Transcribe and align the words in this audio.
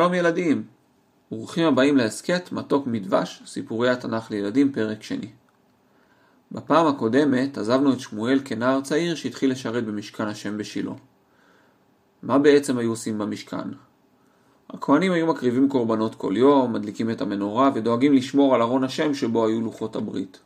שלום 0.00 0.14
ילדים! 0.14 0.62
ברוכים 1.30 1.66
הבאים 1.66 1.96
להסכת 1.96 2.52
מתוק 2.52 2.86
מדבש, 2.86 3.42
סיפורי 3.46 3.88
התנ"ך 3.88 4.30
לילדים, 4.30 4.72
פרק 4.72 5.02
שני. 5.02 5.26
בפעם 6.52 6.86
הקודמת 6.86 7.58
עזבנו 7.58 7.92
את 7.92 8.00
שמואל 8.00 8.40
כנער 8.44 8.80
צעיר 8.80 9.14
שהתחיל 9.14 9.50
לשרת 9.50 9.84
במשכן 9.84 10.26
השם 10.26 10.58
בשילה. 10.58 10.92
מה 12.22 12.38
בעצם 12.38 12.78
היו 12.78 12.90
עושים 12.90 13.18
במשכן? 13.18 13.68
הכהנים 14.70 15.12
היו 15.12 15.26
מקריבים 15.26 15.68
קורבנות 15.68 16.14
כל 16.14 16.34
יום, 16.36 16.72
מדליקים 16.72 17.10
את 17.10 17.20
המנורה 17.20 17.70
ודואגים 17.74 18.12
לשמור 18.12 18.54
על 18.54 18.62
ארון 18.62 18.84
השם 18.84 19.14
שבו 19.14 19.46
היו 19.46 19.60
לוחות 19.60 19.96
הברית. 19.96 20.40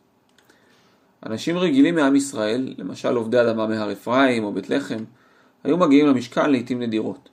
אנשים 1.25 1.57
רגילים 1.57 1.95
מעם 1.95 2.15
ישראל, 2.15 2.73
למשל 2.77 3.15
עובדי 3.15 3.41
אדמה 3.41 3.67
מהר 3.67 3.91
אפרים 3.91 4.43
או 4.43 4.53
בית 4.53 4.69
לחם, 4.69 5.03
היו 5.63 5.77
מגיעים 5.77 6.07
למשכן 6.07 6.51
לעיתים 6.51 6.79
נדירות. 6.79 7.29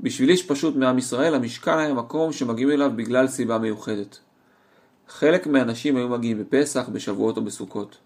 בשביל 0.00 0.30
איש 0.30 0.46
פשוט 0.46 0.76
מעם 0.76 0.98
ישראל, 0.98 1.34
המשכן 1.34 1.78
היה 1.78 1.94
מקום 1.94 2.32
שמגיעים 2.32 2.70
אליו 2.70 2.90
בגלל 2.96 3.28
סיבה 3.28 3.58
מיוחדת. 3.58 4.18
חלק 5.08 5.46
מהאנשים 5.46 5.96
היו 5.96 6.08
מגיעים 6.08 6.38
בפסח, 6.38 6.88
בשבועות 6.92 7.36
או 7.36 7.44
בסוכות. 7.44 7.98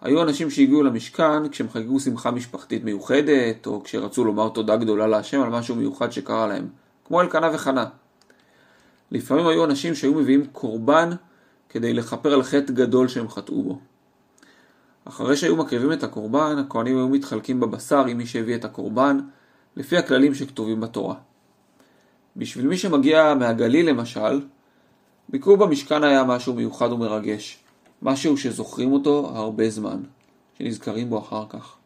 היו 0.00 0.22
אנשים 0.22 0.50
שהגיעו 0.50 0.82
למשכן 0.82 1.48
כשהם 1.48 1.68
חגגו 1.70 2.00
שמחה 2.00 2.30
משפחתית 2.30 2.84
מיוחדת, 2.84 3.66
או 3.66 3.82
כשרצו 3.84 4.24
לומר 4.24 4.48
תודה 4.48 4.76
גדולה 4.76 5.06
להשם 5.06 5.42
על 5.42 5.48
משהו 5.48 5.74
מיוחד 5.76 6.12
שקרה 6.12 6.46
להם, 6.46 6.68
כמו 7.04 7.20
אלקנה 7.20 7.50
וחנה. 7.54 7.86
לפעמים 9.10 9.46
היו 9.46 9.64
אנשים 9.64 9.94
שהיו 9.94 10.14
מביאים 10.14 10.46
קורבן 10.46 11.10
כדי 11.68 11.92
לכפר 11.92 12.32
על 12.32 12.42
חטא 12.42 12.72
גדול 12.72 13.08
שהם 13.08 13.28
חטאו 13.28 13.62
בו. 13.62 13.78
אחרי 15.04 15.36
שהיו 15.36 15.56
מקריבים 15.56 15.92
את 15.92 16.02
הקורבן, 16.02 16.58
הכהנים 16.58 16.96
היו 16.96 17.08
מתחלקים 17.08 17.60
בבשר 17.60 18.06
עם 18.06 18.18
מי 18.18 18.26
שהביא 18.26 18.54
את 18.54 18.64
הקורבן, 18.64 19.18
לפי 19.76 19.96
הכללים 19.96 20.34
שכתובים 20.34 20.80
בתורה. 20.80 21.14
בשביל 22.36 22.66
מי 22.66 22.76
שמגיע 22.76 23.34
מהגליל 23.34 23.88
למשל, 23.88 24.40
ביקור 25.28 25.56
במשכן 25.56 26.04
היה 26.04 26.24
משהו 26.24 26.54
מיוחד 26.54 26.92
ומרגש, 26.92 27.58
משהו 28.02 28.36
שזוכרים 28.36 28.92
אותו 28.92 29.30
הרבה 29.34 29.70
זמן, 29.70 30.00
שנזכרים 30.58 31.10
בו 31.10 31.18
אחר 31.18 31.44
כך. 31.48 31.76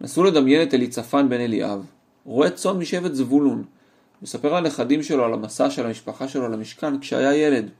נסו 0.00 0.24
לדמיין 0.24 0.62
את 0.62 0.74
אליצפן 0.74 1.28
בן 1.28 1.40
אליאב, 1.40 1.86
רועה 2.24 2.50
צאן 2.50 2.78
משבט 2.78 3.14
זבולון, 3.14 3.64
מספר 4.22 4.60
לנכדים 4.60 5.02
שלו 5.02 5.24
על 5.24 5.32
המסע 5.32 5.70
של 5.70 5.86
המשפחה 5.86 6.28
שלו 6.28 6.48
למשכן 6.48 6.98
כשהיה 7.00 7.34
ילד. 7.34 7.70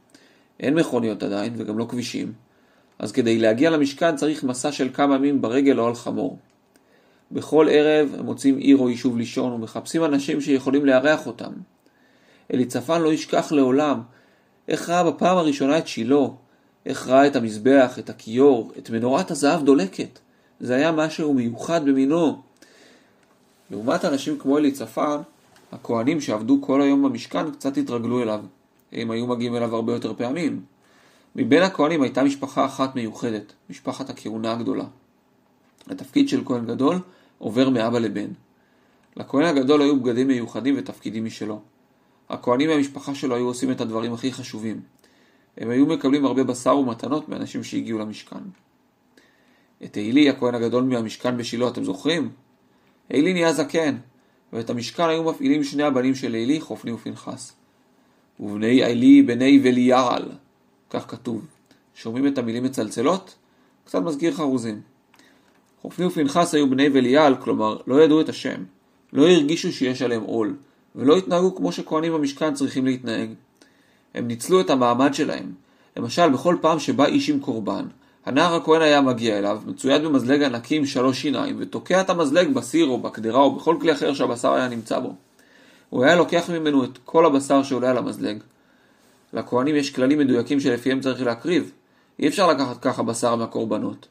אין 0.60 0.74
מכוניות 0.74 1.22
עדיין 1.22 1.54
וגם 1.56 1.78
לא 1.78 1.86
כבישים, 1.88 2.32
אז 2.98 3.12
כדי 3.12 3.38
להגיע 3.38 3.70
למשכן 3.70 4.16
צריך 4.16 4.44
מסע 4.44 4.72
של 4.72 4.88
כמה 4.92 5.14
ימים 5.14 5.40
ברגל 5.42 5.80
או 5.80 5.86
על 5.86 5.94
חמור. 5.94 6.38
בכל 7.32 7.66
ערב 7.70 8.14
הם 8.18 8.24
מוצאים 8.24 8.56
עיר 8.56 8.76
או 8.76 8.90
יישוב 8.90 9.18
לישון 9.18 9.52
ומחפשים 9.52 10.04
אנשים 10.04 10.40
שיכולים 10.40 10.86
לארח 10.86 11.26
אותם. 11.26 11.52
אליצפן 12.54 13.00
לא 13.00 13.12
ישכח 13.12 13.52
לעולם 13.52 14.02
איך 14.68 14.88
ראה 14.88 15.04
בפעם 15.04 15.36
הראשונה 15.36 15.78
את 15.78 15.86
שילה, 15.86 16.26
איך 16.86 17.08
ראה 17.08 17.26
את 17.26 17.36
המזבח, 17.36 17.98
את 17.98 18.10
הכיור, 18.10 18.72
את 18.78 18.90
מנורת 18.90 19.30
הזהב 19.30 19.64
דולקת. 19.64 20.18
זה 20.60 20.74
היה 20.74 20.92
משהו 20.92 21.34
מיוחד 21.34 21.84
במינו. 21.84 22.42
לעומת 23.70 24.04
אנשים 24.04 24.38
כמו 24.38 24.58
אליצפן, 24.58 25.16
הכהנים 25.72 26.20
שעבדו 26.20 26.58
כל 26.60 26.82
היום 26.82 27.02
במשכן 27.02 27.50
קצת 27.50 27.76
התרגלו 27.76 28.22
אליו. 28.22 28.40
הם 28.92 29.10
היו 29.10 29.26
מגיעים 29.26 29.56
אליו 29.56 29.74
הרבה 29.74 29.92
יותר 29.92 30.14
פעמים. 30.14 30.62
מבין 31.36 31.62
הכהנים 31.62 32.02
הייתה 32.02 32.22
משפחה 32.22 32.64
אחת 32.66 32.94
מיוחדת, 32.94 33.52
משפחת 33.70 34.10
הכהונה 34.10 34.52
הגדולה. 34.52 34.84
התפקיד 35.90 36.28
של 36.28 36.44
כהן 36.44 36.66
גדול 36.66 36.98
עובר 37.38 37.70
מאבא 37.70 37.98
לבן. 37.98 38.28
לכהן 39.16 39.42
הגדול 39.42 39.82
היו 39.82 40.00
בגדים 40.00 40.28
מיוחדים 40.28 40.74
ותפקידים 40.78 41.24
משלו. 41.24 41.60
הכהנים 42.28 42.70
מהמשפחה 42.70 43.14
שלו 43.14 43.34
היו 43.34 43.46
עושים 43.46 43.70
את 43.70 43.80
הדברים 43.80 44.12
הכי 44.12 44.32
חשובים. 44.32 44.80
הם 45.56 45.70
היו 45.70 45.86
מקבלים 45.86 46.24
הרבה 46.24 46.44
בשר 46.44 46.76
ומתנות 46.76 47.28
מאנשים 47.28 47.64
שהגיעו 47.64 47.98
למשכן. 47.98 48.42
את 49.84 49.96
עילי, 49.96 50.30
הכהן 50.30 50.54
הגדול 50.54 50.84
מהמשכן 50.84 51.36
בשילה, 51.36 51.68
אתם 51.68 51.84
זוכרים? 51.84 52.30
עילי 53.08 53.32
נהיה 53.32 53.52
זקן, 53.52 53.96
ואת 54.52 54.70
המשכן 54.70 55.08
היו 55.08 55.24
מפעילים 55.24 55.64
שני 55.64 55.82
הבנים 55.82 56.14
של 56.14 56.34
עילי, 56.34 56.60
חופני 56.60 56.92
ופנחס. 56.92 57.52
ובני 58.40 58.84
עילי 58.84 59.22
בני 59.22 59.60
וליעל, 59.62 60.28
כך 60.90 61.10
כתוב. 61.10 61.46
שומעים 61.94 62.26
את 62.26 62.38
המילים 62.38 62.64
מצלצלות? 62.64 63.34
קצת 63.84 64.02
מזכיר 64.02 64.34
חרוזים. 64.34 64.80
חופני 65.82 66.06
ופנחס 66.06 66.54
היו 66.54 66.70
בני 66.70 66.90
בליעל, 66.90 67.36
כלומר 67.36 67.76
לא 67.86 68.02
ידעו 68.02 68.20
את 68.20 68.28
השם, 68.28 68.64
לא 69.12 69.28
הרגישו 69.28 69.72
שיש 69.72 70.02
עליהם 70.02 70.22
עול, 70.22 70.56
ולא 70.96 71.16
התנהגו 71.16 71.54
כמו 71.54 71.72
שכהנים 71.72 72.12
במשכן 72.12 72.54
צריכים 72.54 72.86
להתנהג. 72.86 73.30
הם 74.14 74.28
ניצלו 74.28 74.60
את 74.60 74.70
המעמד 74.70 75.14
שלהם. 75.14 75.52
למשל, 75.96 76.28
בכל 76.28 76.56
פעם 76.60 76.78
שבא 76.78 77.06
איש 77.06 77.30
עם 77.30 77.40
קורבן, 77.40 77.84
הנער 78.26 78.54
הכהן 78.54 78.82
היה 78.82 79.00
מגיע 79.00 79.38
אליו, 79.38 79.60
מצויד 79.66 80.02
במזלג 80.02 80.42
ענקי 80.42 80.76
עם 80.76 80.86
שלוש 80.86 81.22
שיניים, 81.22 81.56
ותוקע 81.58 82.00
את 82.00 82.10
המזלג 82.10 82.54
בסיר 82.54 82.86
או 82.86 82.98
בקדרה 82.98 83.40
או 83.40 83.56
בכל 83.56 83.76
כלי 83.80 83.92
אחר 83.92 84.14
שהבשר 84.14 84.52
היה 84.52 84.68
נמצא 84.68 84.98
בו. 84.98 85.14
הוא 85.90 86.04
היה 86.04 86.16
לוקח 86.16 86.50
ממנו 86.50 86.84
את 86.84 86.98
כל 87.04 87.26
הבשר 87.26 87.62
שעולה 87.62 87.90
על 87.90 87.98
המזלג. 87.98 88.38
לכהנים 89.32 89.76
יש 89.76 89.90
כללים 89.90 90.18
מדויקים 90.18 90.60
שלפיהם 90.60 91.00
צריך 91.00 91.22
להקריב. 91.22 91.72
אי 92.18 92.28
אפשר 92.28 92.50
לקחת 92.50 92.82
ככה 92.82 93.02
בשר 93.02 93.36
מהקורבנות. 93.36 94.08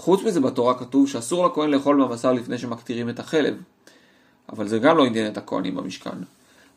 חוץ 0.00 0.22
מזה 0.22 0.40
בתורה 0.40 0.78
כתוב 0.78 1.08
שאסור 1.08 1.46
לכהן 1.46 1.70
לאכול 1.70 1.96
מהבשר 1.96 2.32
לפני 2.32 2.58
שמקטירים 2.58 3.08
את 3.08 3.18
החלב. 3.18 3.54
אבל 4.52 4.68
זה 4.68 4.78
גם 4.78 4.96
לא 4.96 5.04
עניין 5.04 5.32
את 5.32 5.38
הכהנים 5.38 5.74
במשכן. 5.74 6.16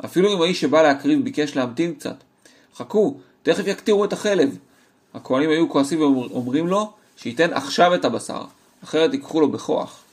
אפילו 0.05 0.33
אם 0.33 0.41
האיש 0.41 0.61
שבא 0.61 0.81
להקריב 0.81 1.23
ביקש 1.23 1.55
להמתין 1.55 1.93
קצת. 1.93 2.15
חכו, 2.75 3.17
תכף 3.43 3.67
יקטירו 3.67 4.05
את 4.05 4.13
החלב. 4.13 4.57
הכהנים 5.13 5.49
היו 5.49 5.69
כועסים 5.69 6.01
ואומרים 6.01 6.67
לו 6.67 6.91
שייתן 7.17 7.53
עכשיו 7.53 7.95
את 7.95 8.05
הבשר, 8.05 8.41
אחרת 8.83 9.13
ייקחו 9.13 9.41
לו 9.41 9.51
בכוח. 9.51 10.03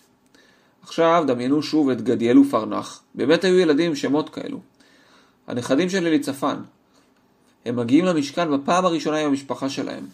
עכשיו 0.82 1.25
דמיינו 1.27 1.62
שוב 1.62 1.91
את 1.91 2.03
גדיאל 2.03 2.38
ופרנח, 2.38 3.03
באמת 3.15 3.44
היו 3.44 3.59
ילדים 3.59 3.87
עם 3.87 3.97
שמות 3.97 4.28
כאלו. 4.28 4.60
הנכדים 5.47 5.88
של 5.88 6.06
אליצפן. 6.06 6.56
הם 7.65 7.77
מגיעים 7.77 8.04
למשכן 8.04 8.50
בפעם 8.50 8.84
הראשונה 8.84 9.19
עם 9.19 9.27
המשפחה 9.27 9.69
שלהם. 9.69 10.04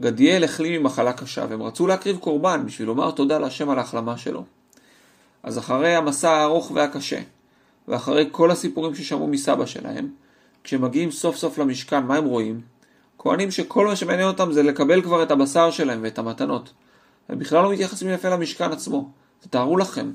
גדיאל 0.00 0.44
החלים 0.44 0.82
ממחלה 0.82 1.12
קשה 1.12 1.46
והם 1.48 1.62
רצו 1.62 1.86
להקריב 1.86 2.18
קורבן 2.18 2.66
בשביל 2.66 2.88
לומר 2.88 3.10
תודה 3.10 3.38
להשם 3.38 3.70
על 3.70 3.78
ההחלמה 3.78 4.18
שלו. 4.18 4.44
אז 5.42 5.58
אחרי 5.58 5.94
המסע 5.94 6.30
הארוך 6.30 6.70
והקשה, 6.74 7.20
ואחרי 7.88 8.28
כל 8.32 8.50
הסיפורים 8.50 8.94
ששמעו 8.94 9.28
מסבא 9.28 9.66
שלהם, 9.66 10.08
כשמגיעים 10.64 11.10
סוף 11.10 11.36
סוף 11.36 11.58
למשכן, 11.58 12.04
מה 12.04 12.16
הם 12.16 12.24
רואים? 12.24 12.60
כהנים 13.18 13.50
שכל 13.50 13.86
מה 13.86 13.96
שמעניין 13.96 14.28
אותם 14.28 14.52
זה 14.52 14.62
לקבל 14.62 15.02
כבר 15.02 15.22
את 15.22 15.30
הבשר 15.30 15.70
שלהם 15.70 16.00
ואת 16.02 16.18
המתנות. 16.18 16.72
הם 17.28 17.38
בכלל 17.38 17.62
לא 17.62 17.72
מתייחסים 17.72 18.08
יפה 18.08 18.28
למשכן 18.28 18.72
עצמו. 18.72 19.10
תתארו 19.40 19.76
לכם. 19.76 20.10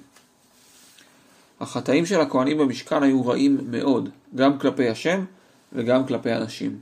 החטאים 1.60 2.06
של 2.06 2.22
הכהנים 2.22 2.58
במשכן 2.58 3.04
היו 3.04 3.26
רעים 3.26 3.60
מאוד, 3.72 4.10
גם 4.36 4.60
כלפי 4.60 4.90
השם 4.90 5.26
וגם 5.74 6.08
כלפי 6.08 6.34
אנשים. 6.34 6.80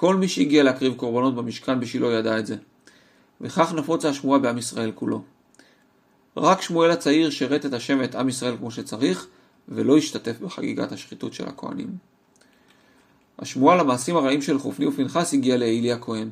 כל 0.00 0.16
מי 0.16 0.28
שהגיע 0.28 0.62
להקריב 0.62 0.94
קורבנות 0.94 1.34
במשכן 1.34 1.80
בשילה 1.80 2.12
ידע 2.12 2.38
את 2.38 2.46
זה. 2.46 2.56
וכך 3.40 3.72
נפוצה 3.72 4.08
השמועה 4.08 4.38
בעם 4.38 4.58
ישראל 4.58 4.92
כולו. 4.94 5.22
רק 6.36 6.62
שמואל 6.62 6.90
הצעיר 6.90 7.30
שירת 7.30 7.66
את 7.66 7.72
השם 7.72 7.98
ואת 8.00 8.14
עם 8.14 8.28
ישראל 8.28 8.56
כמו 8.56 8.70
שצריך, 8.70 9.26
ולא 9.68 9.96
השתתף 9.96 10.40
בחגיגת 10.40 10.92
השחיתות 10.92 11.34
של 11.34 11.48
הכהנים. 11.48 11.96
השמועה 13.38 13.76
למעשים 13.76 14.16
הרעים 14.16 14.42
של 14.42 14.58
חופני 14.58 14.86
ופנחס 14.86 15.34
הגיעה 15.34 15.58
לאלי 15.58 15.92
הכהן. 15.92 16.30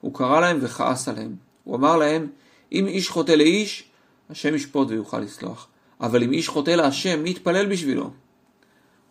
הוא 0.00 0.14
קרא 0.14 0.40
להם 0.40 0.58
וכעס 0.62 1.08
עליהם. 1.08 1.36
הוא 1.64 1.76
אמר 1.76 1.96
להם, 1.96 2.26
אם 2.72 2.86
איש 2.86 3.08
חוטא 3.08 3.32
לאיש, 3.32 3.84
השם 4.30 4.54
ישפוט 4.54 4.88
ויוכל 4.90 5.18
לסלוח. 5.18 5.68
אבל 6.00 6.22
אם 6.22 6.32
איש 6.32 6.48
חוטא 6.48 6.70
להשם, 6.70 7.22
מי 7.22 7.30
יתפלל 7.30 7.66
בשבילו? 7.66 8.10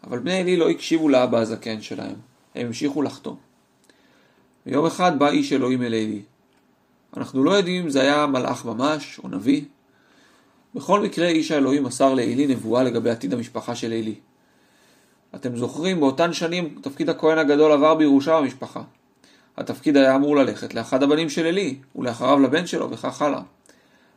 אבל 0.04 0.20
בני 0.20 0.42
אלי 0.42 0.58
לא 0.58 0.70
הקשיבו 0.70 1.10
לאבא 1.10 1.38
הזקן 1.38 1.82
שלהם. 1.82 2.16
הם 2.56 2.68
המשיכו 2.68 3.02
לחטוא. 3.02 3.36
ויום 4.66 4.86
אחד 4.86 5.20
בא 5.20 5.30
איש 5.30 5.54
אלוהים 5.54 5.82
אל 5.82 5.94
אלי. 5.94 6.22
אנחנו 7.18 7.44
לא 7.44 7.52
יודעים 7.52 7.84
אם 7.84 7.90
זה 7.90 8.02
היה 8.02 8.26
מלאך 8.26 8.66
ממש 8.66 9.20
או 9.24 9.30
נביא. 9.30 9.62
בכל 10.76 11.02
מקרה 11.02 11.28
איש 11.28 11.52
האלוהים 11.52 11.84
מסר 11.84 12.14
לאלי 12.14 12.48
נבואה 12.48 12.84
לגבי 12.84 13.10
עתיד 13.10 13.34
המשפחה 13.34 13.76
של 13.76 13.94
אלי. 13.94 14.16
אתם 15.36 15.58
זוכרים, 15.58 16.00
באותן 16.00 16.34
שנים 16.34 16.76
תפקיד 16.82 17.10
הכהן 17.10 17.38
הגדול 17.38 17.72
עבר 17.72 17.96
בירושה 17.96 18.42
במשפחה. 18.42 18.82
התפקיד 19.58 19.98
היה 19.98 20.16
אמור 20.16 20.36
ללכת 20.36 20.74
לאחד 20.74 21.04
הבנים 21.04 21.30
של 21.30 21.46
אלי, 21.46 21.78
ולאחריו 21.96 22.40
לבן 22.40 22.68
שלו, 22.68 22.92
וכך 22.92 23.22
הלאה. 23.22 23.42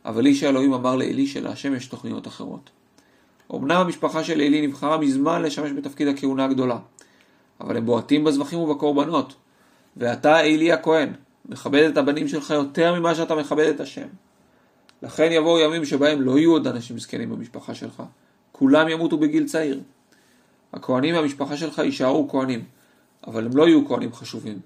אבל 0.05 0.25
איש 0.25 0.43
האלוהים 0.43 0.73
אמר 0.73 0.95
לאלי 0.95 1.27
שלהשם 1.27 1.75
יש 1.75 1.87
תוכניות 1.87 2.27
אחרות. 2.27 2.69
אמנם 3.55 3.71
המשפחה 3.77 4.23
של 4.23 4.41
אלי 4.41 4.67
נבחרה 4.67 4.97
מזמן 4.97 5.41
לשמש 5.41 5.71
בתפקיד 5.71 6.07
הכהונה 6.07 6.45
הגדולה, 6.45 6.77
אבל 7.61 7.77
הם 7.77 7.85
בועטים 7.85 8.23
בזבחים 8.23 8.59
ובקורבנות, 8.59 9.35
ואתה, 9.97 10.39
אלי 10.39 10.71
הכהן, 10.71 11.09
מכבד 11.49 11.83
את 11.91 11.97
הבנים 11.97 12.27
שלך 12.27 12.49
יותר 12.49 12.99
ממה 12.99 13.15
שאתה 13.15 13.35
מכבד 13.35 13.67
את 13.67 13.79
השם. 13.79 14.07
לכן 15.03 15.31
יבואו 15.31 15.59
ימים 15.59 15.85
שבהם 15.85 16.21
לא 16.21 16.37
יהיו 16.37 16.51
עוד 16.51 16.67
אנשים 16.67 16.99
זקנים 16.99 17.29
במשפחה 17.29 17.73
שלך. 17.73 18.03
כולם 18.51 18.89
ימותו 18.89 19.17
בגיל 19.17 19.45
צעיר. 19.45 19.81
הכהנים 20.73 21.15
מהמשפחה 21.15 21.57
שלך 21.57 21.79
יישארו 21.79 22.29
כהנים, 22.29 22.63
אבל 23.27 23.45
הם 23.45 23.57
לא 23.57 23.67
יהיו 23.67 23.87
כהנים 23.87 24.13
חשובים, 24.13 24.59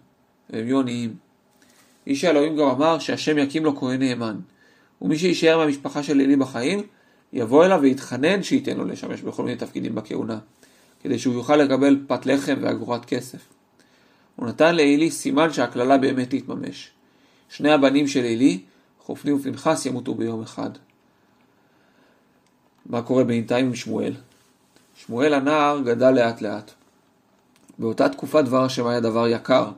הם 0.49 0.65
יהיו 0.65 0.79
עניים. 0.79 1.15
איש 2.07 2.23
האלוהים 2.23 2.57
גם 2.57 2.67
אמר 2.67 2.99
שהשם 2.99 3.37
יקים 3.37 3.65
לו 3.65 3.75
כהן 3.75 3.99
נאמן, 3.99 4.39
ומי 5.01 5.19
שיישאר 5.19 5.57
מהמשפחה 5.57 6.03
של 6.03 6.21
אלי 6.21 6.35
בחיים, 6.35 6.83
יבוא 7.33 7.65
אליו 7.65 7.79
ויתחנן 7.81 8.43
שייתן 8.43 8.77
לו 8.77 8.85
לשמש 8.85 9.21
בכל 9.21 9.43
מיני 9.43 9.57
תפקידים 9.57 9.95
בכהונה, 9.95 10.39
כדי 11.03 11.19
שהוא 11.19 11.33
יוכל 11.33 11.55
לקבל 11.55 11.99
פת 12.07 12.25
לחם 12.25 12.55
ואגורת 12.61 13.05
כסף. 13.05 13.56
הוא 14.37 14.47
נתן 14.47 14.75
לעילי 14.75 15.11
סימן 15.11 15.53
שהקללה 15.53 15.97
באמת 15.97 16.29
תתממש. 16.29 16.91
שני 17.49 17.71
הבנים 17.71 18.07
של 18.07 18.23
עילי, 18.23 18.61
חופני 18.99 19.31
ופנחס, 19.31 19.85
ימותו 19.85 20.15
ביום 20.15 20.41
אחד. 20.41 20.69
מה 22.85 23.01
קורה 23.01 23.23
בינתיים 23.23 23.65
עם 23.65 23.75
שמואל? 23.75 24.13
שמואל 24.95 25.33
הנער 25.33 25.81
גדל 25.81 26.11
לאט 26.11 26.41
לאט. 26.41 26.71
באותה 27.79 28.09
תקופה 28.09 28.41
דבר 28.41 28.63
השם 28.63 28.87
היה 28.87 28.99
דבר 28.99 29.27
יקר. 29.27 29.71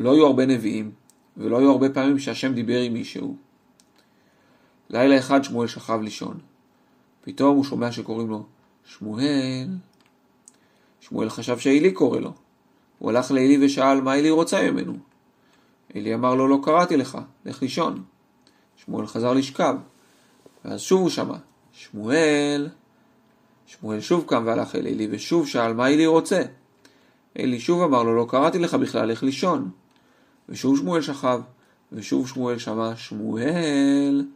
לא 0.00 0.12
היו 0.12 0.26
הרבה 0.26 0.46
נביאים, 0.46 0.90
ולא 1.36 1.58
היו 1.58 1.70
הרבה 1.70 1.90
פעמים 1.90 2.18
שהשם 2.18 2.54
דיבר 2.54 2.80
עם 2.80 2.92
מישהו. 2.92 3.36
לילה 4.90 5.18
אחד 5.18 5.44
שמואל 5.44 5.66
שכב 5.66 6.00
לישון. 6.02 6.38
פתאום 7.22 7.56
הוא 7.56 7.64
שומע 7.64 7.92
שקוראים 7.92 8.28
לו 8.28 8.46
שמואל. 8.84 9.68
שמואל 11.00 11.30
חשב 11.30 11.58
שעילי 11.58 11.92
קורא 11.92 12.18
לו. 12.18 12.32
הוא 12.98 13.10
הלך 13.10 13.30
לעילי 13.30 13.66
ושאל 13.66 14.00
מה 14.00 14.12
עילי 14.12 14.30
רוצה 14.30 14.70
ממנו. 14.70 14.96
עילי 15.94 16.14
אמר 16.14 16.34
לו 16.34 16.48
לא 16.48 16.58
קראתי 16.62 16.96
לך, 16.96 17.18
לך 17.44 17.62
לישון. 17.62 18.02
שמואל 18.76 19.06
חזר 19.06 19.32
לשכב. 19.32 19.76
ואז 20.64 20.80
שוב 20.80 21.00
הוא 21.00 21.10
שמע, 21.10 21.36
שמואל. 21.72 22.68
שמואל 23.66 24.00
שוב 24.00 24.24
קם 24.26 24.42
והלך 24.46 24.74
אל 24.74 24.86
עילי 24.86 25.08
ושוב 25.10 25.46
שאל 25.46 25.74
מה 25.74 25.86
עילי 25.86 26.06
רוצה. 26.06 26.42
עילי 27.34 27.60
שוב 27.60 27.82
אמר 27.82 28.02
לו 28.02 28.16
לא 28.16 28.26
קראתי 28.28 28.58
לך 28.58 28.74
בכלל, 28.74 29.08
לך 29.08 29.22
לישון. 29.22 29.70
ושוב 30.48 30.78
שמואל 30.78 31.02
שכב, 31.02 31.40
ושוב 31.92 32.28
שמואל 32.28 32.58
שמע 32.58 32.96
שמואל, 32.96 34.26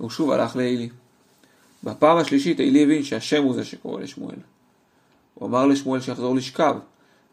והוא 0.00 0.10
שוב 0.10 0.30
הלך 0.30 0.56
לעילי. 0.56 0.88
בפעם 1.84 2.16
השלישית 2.16 2.60
עילי 2.60 2.82
הבין 2.82 3.02
שהשם 3.02 3.42
הוא 3.42 3.54
זה 3.54 3.64
שקורא 3.64 4.00
לשמואל. 4.00 4.36
הוא 5.34 5.48
אמר 5.48 5.66
לשמואל 5.66 6.00
שיחזור 6.00 6.34
לשכב, 6.34 6.76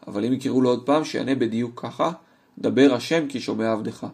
אבל 0.08 0.26
אם 0.26 0.34
יקראו 0.34 0.62
לו 0.62 0.70
עוד 0.70 0.86
פעם, 0.86 1.06
שיענה 1.06 1.36
בדיוק 1.36 1.82
ככה, 1.82 2.12
דבר 2.60 2.94
השם 2.94 3.28
כי 3.28 3.40
שומע 3.40 3.72
עבדך. 3.72 4.08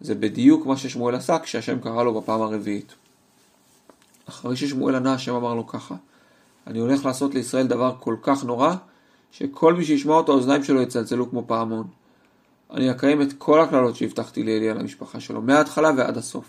זה 0.00 0.14
בדיוק 0.14 0.66
מה 0.66 0.76
ששמואל 0.76 1.14
עשה 1.14 1.38
כשהשם 1.38 1.78
קרא 1.78 2.02
לו 2.02 2.20
בפעם 2.20 2.42
הרביעית. 2.42 2.94
אחרי 4.28 4.56
ששמואל 4.56 4.94
ענה, 4.94 5.14
השם 5.14 5.34
אמר 5.34 5.54
לו 5.54 5.66
ככה, 5.66 5.94
אני 6.66 6.78
הולך 6.78 7.04
לעשות 7.04 7.34
לישראל 7.34 7.66
דבר 7.66 7.94
כל 8.00 8.16
כך 8.22 8.44
נורא, 8.44 8.74
שכל 9.32 9.74
מי 9.74 9.84
שישמע 9.84 10.14
אותו 10.14 10.32
האוזניים 10.32 10.64
שלו 10.64 10.82
יצלצלו 10.82 11.30
כמו 11.30 11.44
פעמון. 11.46 11.86
אני 12.70 12.90
אקיים 12.90 13.22
את 13.22 13.32
כל 13.38 13.60
הקללות 13.60 13.96
שהבטחתי 13.96 14.42
לאלי 14.42 14.70
על 14.70 14.80
המשפחה 14.80 15.20
שלו, 15.20 15.42
מההתחלה 15.42 15.90
ועד 15.96 16.16
הסוף. 16.16 16.44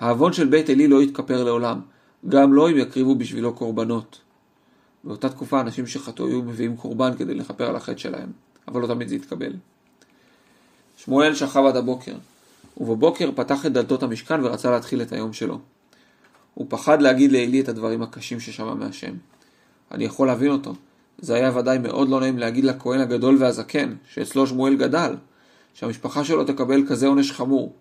העוון 0.00 0.32
של 0.32 0.46
בית 0.46 0.70
אלי 0.70 0.88
לא 0.88 1.02
יתכפר 1.02 1.44
לעולם, 1.44 1.80
גם 2.28 2.54
לא 2.54 2.70
אם 2.70 2.76
יקריבו 2.76 3.14
בשבילו 3.14 3.54
קורבנות. 3.54 4.20
באותה 5.04 5.28
תקופה 5.28 5.60
אנשים 5.60 5.86
שחטאו 5.86 6.26
היו 6.26 6.42
מביאים 6.42 6.76
קורבן 6.76 7.16
כדי 7.16 7.34
לכפר 7.34 7.68
על 7.68 7.76
החטא 7.76 7.98
שלהם, 7.98 8.32
אבל 8.68 8.80
לא 8.80 8.86
תמיד 8.86 9.08
זה 9.08 9.14
יתקבל. 9.14 9.52
שמואל 10.96 11.34
שכב 11.34 11.64
עד 11.68 11.76
הבוקר, 11.76 12.14
ובבוקר 12.76 13.30
פתח 13.34 13.66
את 13.66 13.72
דלתות 13.72 14.02
המשכן 14.02 14.44
ורצה 14.44 14.70
להתחיל 14.70 15.02
את 15.02 15.12
היום 15.12 15.32
שלו. 15.32 15.58
הוא 16.54 16.66
פחד 16.68 17.02
להגיד 17.02 17.32
לעלי 17.32 17.60
את 17.60 17.68
הדברים 17.68 18.02
הקשים 18.02 18.40
ששמע 18.40 18.74
מהשם. 18.74 19.14
אני 19.90 20.04
יכול 20.04 20.26
להבין 20.26 20.50
אותו. 20.50 20.74
זה 21.18 21.34
היה 21.34 21.56
ודאי 21.56 21.78
מאוד 21.78 22.08
לא 22.08 22.20
נעים 22.20 22.38
להגיד 22.38 22.64
לכהן 22.64 23.00
הגדול 23.00 23.36
והזקן, 23.40 23.94
שאצלו 24.12 24.46
שמואל 24.46 24.76
גדל, 24.76 25.14
שהמשפחה 25.74 26.24
שלו 26.24 26.44
תקבל 26.44 26.86
כזה 26.88 27.06
עונש 27.06 27.32
חמור. 27.32 27.72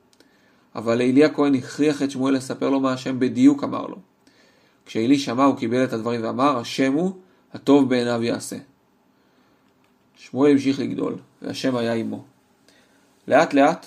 אבל 0.76 0.96
לעלי 0.96 1.26
הכהן 1.26 1.56
הכריח 1.56 2.04
את 2.04 2.12
שמואל 2.12 2.34
לספר 2.34 2.70
לו 2.70 2.80
מה 2.80 2.94
השם 2.94 3.20
בדיוק 3.20 3.64
אמר 3.64 3.88
לו. 3.88 3.98
כשעלי 4.90 5.20
שמע 5.20 5.44
הוא 5.44 5.56
קיבל 5.56 5.84
את 5.84 5.94
הדברים 5.94 6.24
ואמר, 6.24 6.58
השם 6.58 6.94
הוא, 6.94 7.12
הטוב 7.54 7.90
בעיניו 7.90 8.24
יעשה. 8.24 8.56
שמואל 10.18 10.52
המשיך 10.52 10.80
לגדול, 10.80 11.16
והשם 11.42 11.76
היה 11.76 11.94
עמו. 11.94 12.24
לאט 13.28 13.54
לאט, 13.54 13.86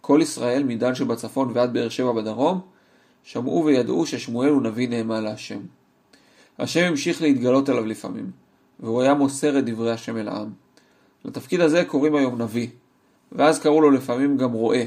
כל 0.00 0.18
ישראל, 0.22 0.62
מדן 0.62 0.94
שבצפון 0.94 1.50
ועד 1.54 1.72
באר 1.72 1.88
שבע 1.88 2.12
בדרום, 2.12 2.60
שמעו 3.24 3.64
וידעו 3.64 4.06
ששמואל 4.06 4.48
הוא 4.48 4.62
נביא 4.62 4.88
נאמן 4.88 5.24
להשם. 5.24 5.60
השם 6.58 6.84
המשיך 6.84 7.22
להתגלות 7.22 7.68
עליו 7.68 7.86
לפעמים, 7.86 8.30
והוא 8.80 9.02
היה 9.02 9.14
מוסר 9.14 9.58
את 9.58 9.64
דברי 9.64 9.92
השם 9.92 10.16
אל 10.16 10.28
העם. 10.28 10.50
לתפקיד 11.24 11.60
הזה 11.60 11.84
קוראים 11.84 12.14
היום 12.14 12.42
נביא, 12.42 12.68
ואז 13.32 13.58
קראו 13.58 13.80
לו 13.80 13.90
לפעמים 13.90 14.36
גם 14.36 14.52
רואה, 14.52 14.84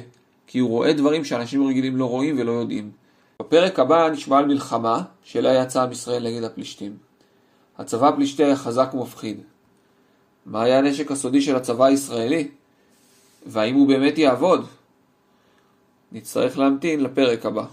כי 0.48 0.60
הוא 0.60 0.69
רואה 0.69 0.94
דברים 0.94 1.25
שאנשים 1.25 1.68
רגילים 1.68 1.98
לא 1.98 2.06
רואים 2.06 2.40
ולא 2.40 2.52
יודעים. 2.52 2.92
בפרק 3.39 3.80
הבא 3.80 4.10
נשמע 4.10 4.38
על 4.38 4.45
מלחמה 4.45 5.04
שאליה 5.24 5.63
יצא 5.63 5.84
עם 5.84 5.92
ישראל 5.92 6.24
נגד 6.28 6.44
הפלישתים. 6.44 6.98
הצבא 7.78 8.07
הפלישתי 8.07 8.44
היה 8.44 8.56
חזק 8.56 8.94
ומפחיד. 8.94 9.42
מה 10.45 10.63
היה 10.63 10.78
הנשק 10.78 11.12
הסודי 11.12 11.42
של 11.42 11.56
הצבא 11.56 11.86
הישראלי? 11.86 12.48
והאם 13.45 13.75
הוא 13.75 13.88
באמת 13.88 14.18
יעבוד? 14.18 14.66
נצטרך 16.12 16.57
להמתין 16.57 17.04
לפרק 17.04 17.45
הבא. 17.45 17.66